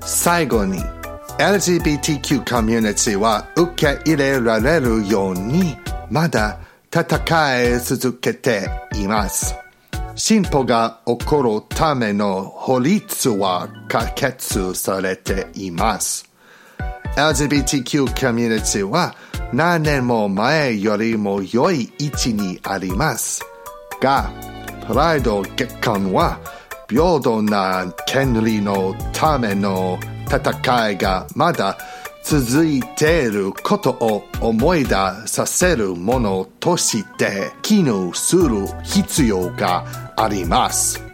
[0.00, 0.78] 最後に
[1.38, 5.76] LGBTQ コミュニティは受け入れられるように
[6.08, 6.60] まだ
[6.94, 9.56] 戦い続けています。
[10.14, 16.25] 進歩が起こるための法律は可決されています。
[17.16, 19.14] LGBTQ コミュニティは
[19.52, 23.42] 何年も前よりも良い位置にあります。
[24.00, 24.30] が、
[24.86, 26.38] プライド月間は
[26.88, 31.78] 平等な権利のための戦いがまだ
[32.22, 34.94] 続いていることを思い出
[35.26, 41.05] させるものとして機能する必要があります。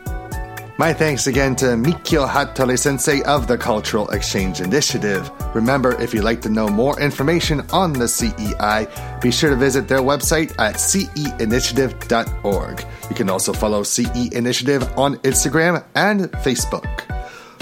[0.79, 5.31] My thanks again to Mikio Hattori Sensei of the Cultural Exchange Initiative.
[5.55, 8.89] Remember, if you'd like to know more information on the CEI,
[9.21, 12.87] be sure to visit their website at ceinitiative.org.
[13.11, 17.03] You can also follow CE Initiative on Instagram and Facebook.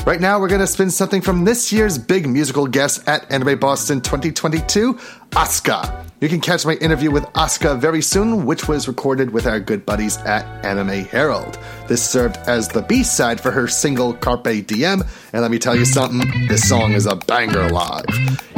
[0.06, 3.58] Right now, we're going to spin something from this year's big musical guest at Anime
[3.58, 4.94] Boston 2022,
[5.32, 6.06] ASCA.
[6.22, 9.84] You can catch my interview with ASCA very soon, which was recorded with our good
[9.84, 11.58] buddies at Anime Herald.
[11.86, 15.76] This served as the B side for her single Carpe Diem, and let me tell
[15.76, 18.06] you something, this song is a banger live.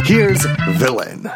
[0.04, 0.44] Here's
[0.78, 1.28] Villain.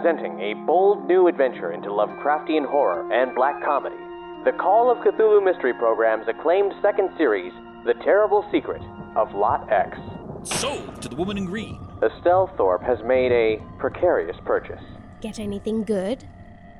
[0.00, 3.98] Presenting a bold new adventure into Lovecraftian horror and black comedy.
[4.46, 7.52] The Call of Cthulhu Mystery Program's acclaimed second series,
[7.84, 8.80] The Terrible Secret
[9.14, 9.98] of Lot X.
[10.42, 11.86] Sold to the woman in green.
[12.02, 14.80] Estelle Thorpe has made a precarious purchase.
[15.20, 16.26] Get anything good?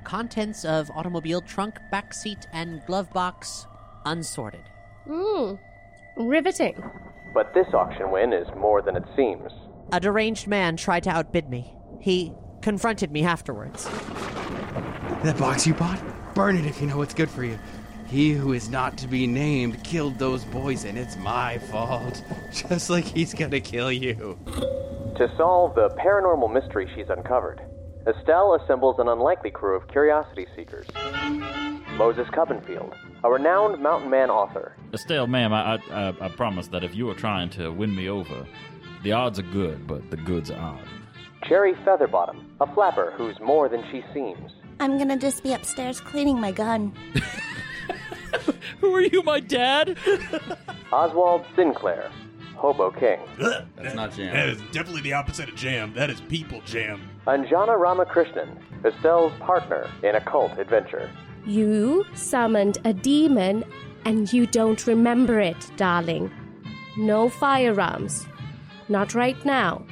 [0.02, 3.66] Contents of automobile trunk, back seat, and glove box
[4.06, 4.64] unsorted.
[5.06, 5.56] Hmm.
[6.16, 6.82] Riveting.
[7.34, 9.52] But this auction win is more than it seems.
[9.92, 11.74] A deranged man tried to outbid me.
[12.00, 12.32] He
[12.62, 13.84] confronted me afterwards.
[15.22, 16.00] That box you bought?
[16.34, 17.58] Burn it if you know what's good for you.
[18.06, 22.24] He who is not to be named killed those boys, and it's my fault.
[22.52, 24.38] Just like he's gonna kill you.
[25.16, 27.60] To solve the paranormal mystery she's uncovered,
[28.06, 30.86] Estelle assembles an unlikely crew of curiosity seekers.
[31.96, 36.94] Moses Cubbenfield, a renowned mountain man author, Estelle, ma'am, I, I, I promise that if
[36.94, 38.46] you are trying to win me over,
[39.04, 40.88] the odds are good, but the goods are odd.
[41.44, 46.40] Cherry Featherbottom, a flapper who's more than she seems, I'm gonna just be upstairs cleaning
[46.40, 46.92] my gun.
[48.80, 49.98] Who are you, my dad?
[50.92, 52.10] Oswald Sinclair,
[52.56, 53.18] Hobo King,
[53.76, 54.32] That's not jam.
[54.34, 55.92] That is definitely the opposite of jam.
[55.94, 57.10] That is people jam.
[57.26, 61.10] Anjana Ramakrishnan, Estelle's partner in a cult adventure.
[61.46, 63.64] You summoned a demon
[64.06, 66.30] and you don't remember it, darling.
[66.96, 68.26] No firearms.
[68.88, 69.84] Not right now.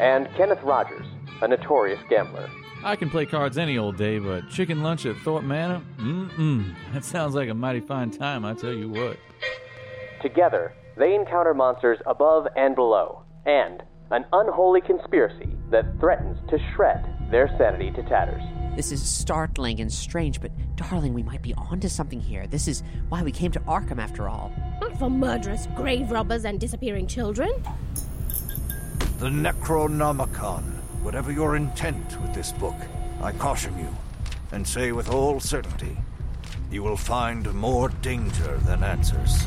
[0.00, 1.06] And Kenneth Rogers,
[1.42, 2.48] a notorious gambler.
[2.82, 5.82] I can play cards any old day, but chicken lunch at Thorpe Manor?
[5.98, 6.74] Mm-mm.
[6.94, 9.18] That sounds like a mighty fine time, I tell you what.
[10.22, 17.04] Together, they encounter monsters above and below, and an unholy conspiracy that threatens to shred
[17.30, 18.42] their sanity to tatters.
[18.76, 22.46] This is startling and strange, but darling, we might be onto something here.
[22.46, 24.50] This is why we came to Arkham after all.
[24.80, 27.52] Not for murderous grave robbers and disappearing children.
[29.20, 30.62] The Necronomicon.
[31.02, 32.74] Whatever your intent with this book,
[33.20, 33.94] I caution you,
[34.50, 35.98] and say with all certainty,
[36.70, 39.42] you will find more danger than answers.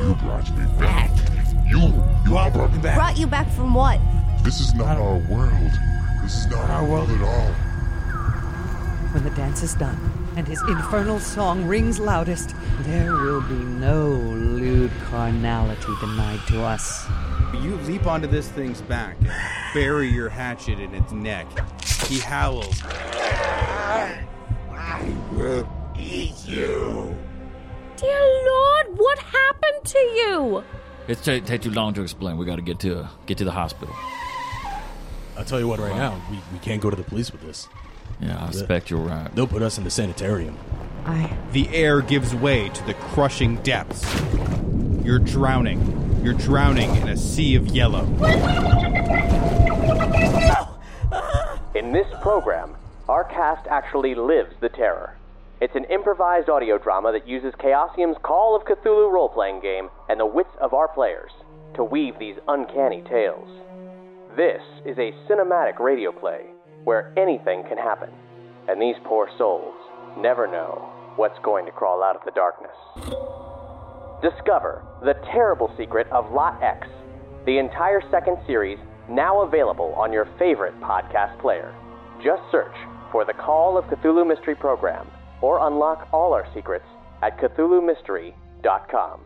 [0.00, 1.10] You brought me back.
[1.68, 1.92] You,
[2.24, 2.96] you all brought me back.
[2.96, 4.00] Brought you back from what?
[4.42, 5.72] This is not our world.
[6.22, 7.52] This is not our world at all.
[9.12, 14.08] When the dance is done and his infernal song rings loudest, there will be no
[14.08, 17.06] lewd carnality denied to us.
[17.52, 19.30] You leap onto this thing's back and
[19.74, 21.46] bury your hatchet in its neck.
[22.06, 22.80] He howls.
[22.82, 24.24] I
[25.32, 27.14] will eat you.
[27.98, 30.64] Dear Lord, what happened to you?
[31.06, 32.38] It's ta take too long to explain.
[32.38, 33.94] We got to get to get to the hospital.
[35.36, 37.68] I'll tell you what, right now, we, we can't go to the police with this.
[38.18, 39.34] Yeah, I expect you're right.
[39.34, 40.58] They'll put us in the sanitarium.
[41.04, 41.36] I.
[41.52, 44.04] The air gives way to the crushing depths.
[45.04, 46.20] You're drowning.
[46.22, 48.04] You're drowning in a sea of yellow.
[51.74, 52.76] In this program,
[53.08, 55.16] our cast actually lives the terror.
[55.60, 60.20] It's an improvised audio drama that uses Chaosium's Call of Cthulhu role playing game and
[60.20, 61.32] the wits of our players
[61.74, 63.48] to weave these uncanny tales.
[64.36, 66.46] This is a cinematic radio play
[66.84, 68.10] where anything can happen,
[68.68, 69.74] and these poor souls
[70.18, 72.76] never know what's going to crawl out of the darkness.
[74.22, 76.86] Discover the terrible secret of Lot X,
[77.46, 78.78] the entire second series
[79.08, 81.74] now available on your favorite podcast player.
[82.22, 82.74] Just search
[83.10, 85.10] for the Call of Cthulhu Mystery Program
[85.40, 86.84] or unlock all our secrets
[87.22, 89.20] at CthulhuMystery.com.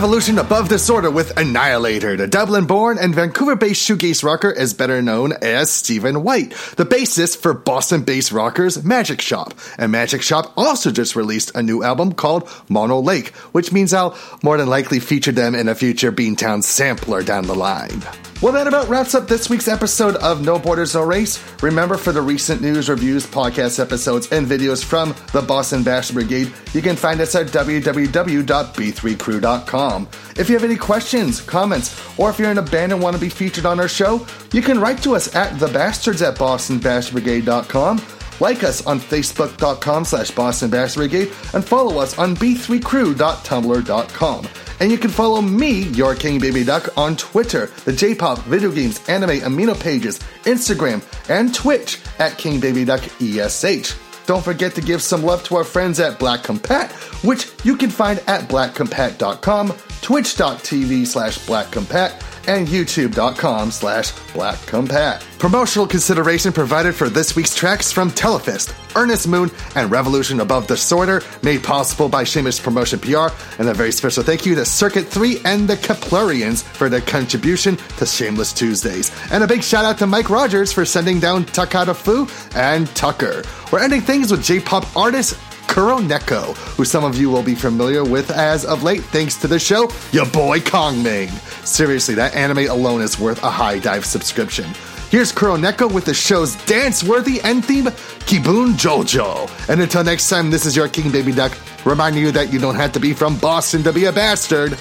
[0.00, 2.16] Revolution Above Disorder with Annihilator.
[2.16, 6.86] The Dublin born and Vancouver based shoegaze rocker is better known as Stephen White, the
[6.86, 9.52] bassist for Boston based rockers Magic Shop.
[9.76, 14.16] And Magic Shop also just released a new album called Mono Lake, which means I'll
[14.42, 18.02] more than likely feature them in a future Beantown sampler down the line.
[18.42, 21.44] Well, that about wraps up this week's episode of No Borders, No Race.
[21.62, 26.50] Remember, for the recent news, reviews, podcast episodes, and videos from the Boston Bastard Brigade,
[26.72, 30.08] you can find us at www.b3crew.com.
[30.38, 33.20] If you have any questions, comments, or if you're in a band and want to
[33.20, 38.00] be featured on our show, you can write to us at thebastards at bostonbastardbrigade.com.
[38.40, 44.48] Like us on facebook.com slash Boston Bastard Brigade and follow us on b3crew.tumblr.com.
[44.80, 49.06] And you can follow me, your King Baby Duck, on Twitter, the J-pop, video games,
[49.08, 53.94] anime, amino pages, Instagram, and Twitch at King Baby Duck ESH.
[54.26, 56.90] Don't forget to give some love to our friends at Black Compat,
[57.24, 59.72] which you can find at blackcompat.com,
[60.02, 65.22] twitch.tv slash blackcompat, and youtube.com slash blackcompat.
[65.38, 71.22] Promotional consideration provided for this week's tracks from Telefís, Ernest Moon, and Revolution Above Disorder,
[71.42, 73.28] made possible by Shameless Promotion PR,
[73.58, 77.76] and a very special thank you to Circuit 3 and the Kaplarians for their contribution
[77.96, 79.10] to Shameless Tuesdays.
[79.32, 83.42] And a big shout out to Mike Rogers for sending down Takata Fu and Tucker.
[83.72, 85.38] We're ending things with J-pop artist
[85.70, 89.46] Kuro Neko, who some of you will be familiar with as of late thanks to
[89.46, 91.28] the show, your boy Kong Ming.
[91.64, 94.64] Seriously, that anime alone is worth a HIDIVE subscription.
[95.10, 97.84] Here's Kuro Neko with the show's dance worthy end theme,
[98.26, 99.48] Kibun Jojo.
[99.68, 102.74] And until next time, this is your King Baby Duck, reminding you that you don't
[102.74, 104.76] have to be from Boston to be a bastard,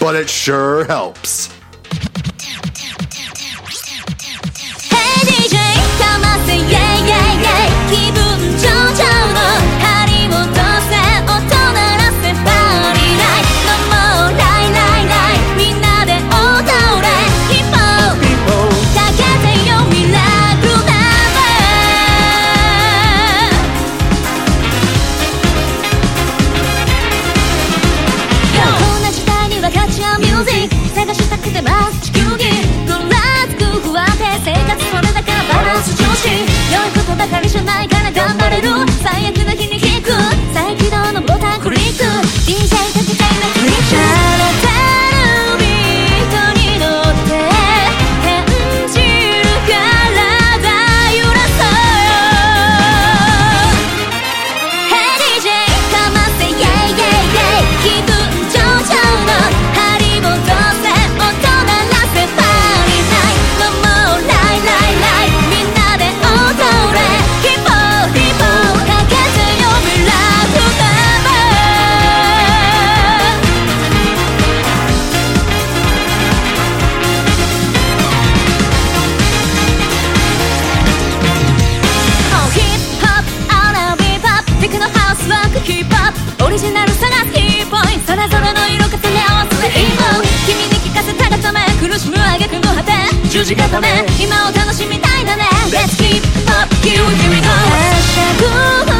[0.00, 1.46] but it sure helps.
[4.90, 5.56] Hey DJ,
[5.98, 9.23] come on, yeah, yeah, yeah, 기분 조절.
[38.54, 38.93] から
[93.34, 95.42] 十字固め今を楽しみたいだね
[95.72, 98.93] Let's keep up here we go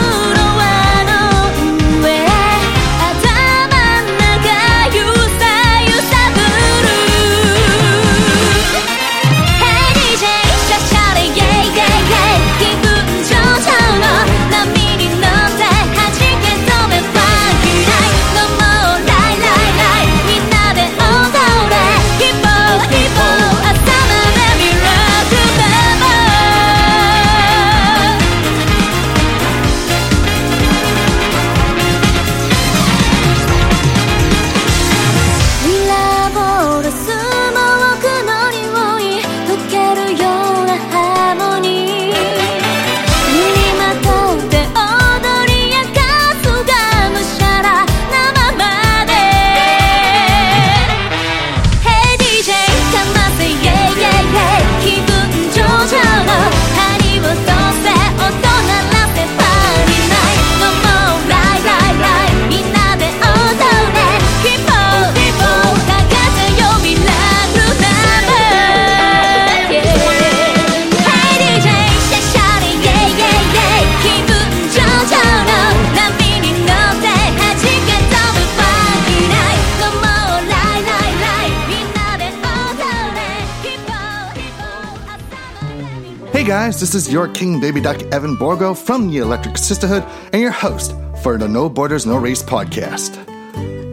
[86.94, 90.94] this is your King Baby Duck Evan Borgo from the Electric Sisterhood and your host
[91.24, 93.18] for the No Borders No Race podcast.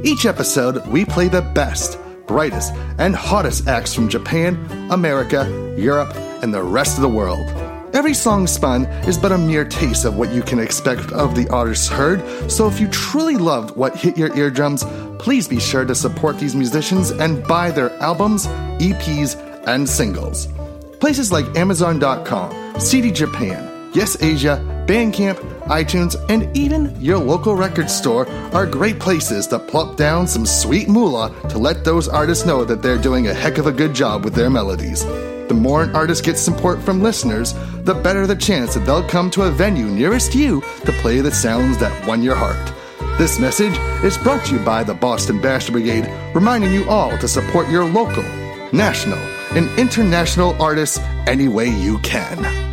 [0.06, 1.98] Each episode, we play the best,
[2.28, 4.56] brightest, and hottest acts from Japan,
[4.92, 5.48] America,
[5.80, 6.14] Europe,
[6.44, 7.44] and the rest of the world.
[7.96, 11.50] Every song spun is but a mere taste of what you can expect of the
[11.50, 12.22] artists heard,
[12.52, 14.84] so if you truly loved what hit your eardrums,
[15.18, 18.46] please be sure to support these musicians and buy their albums,
[18.78, 20.48] EPs, and singles.
[21.00, 28.28] Places like Amazon.com, CD Japan, Yes Asia, Bandcamp, iTunes, and even your local record store
[28.54, 32.82] are great places to plop down some sweet moolah to let those artists know that
[32.82, 35.06] they're doing a heck of a good job with their melodies.
[35.06, 37.54] The more an artist gets support from listeners,
[37.84, 41.32] the better the chance that they'll come to a venue nearest you to play the
[41.32, 42.74] sounds that won your heart.
[43.18, 47.28] This message is brought to you by the Boston Bastard Brigade, reminding you all to
[47.28, 48.24] support your local,
[48.72, 49.20] national,
[49.52, 52.71] and international artists any way you can.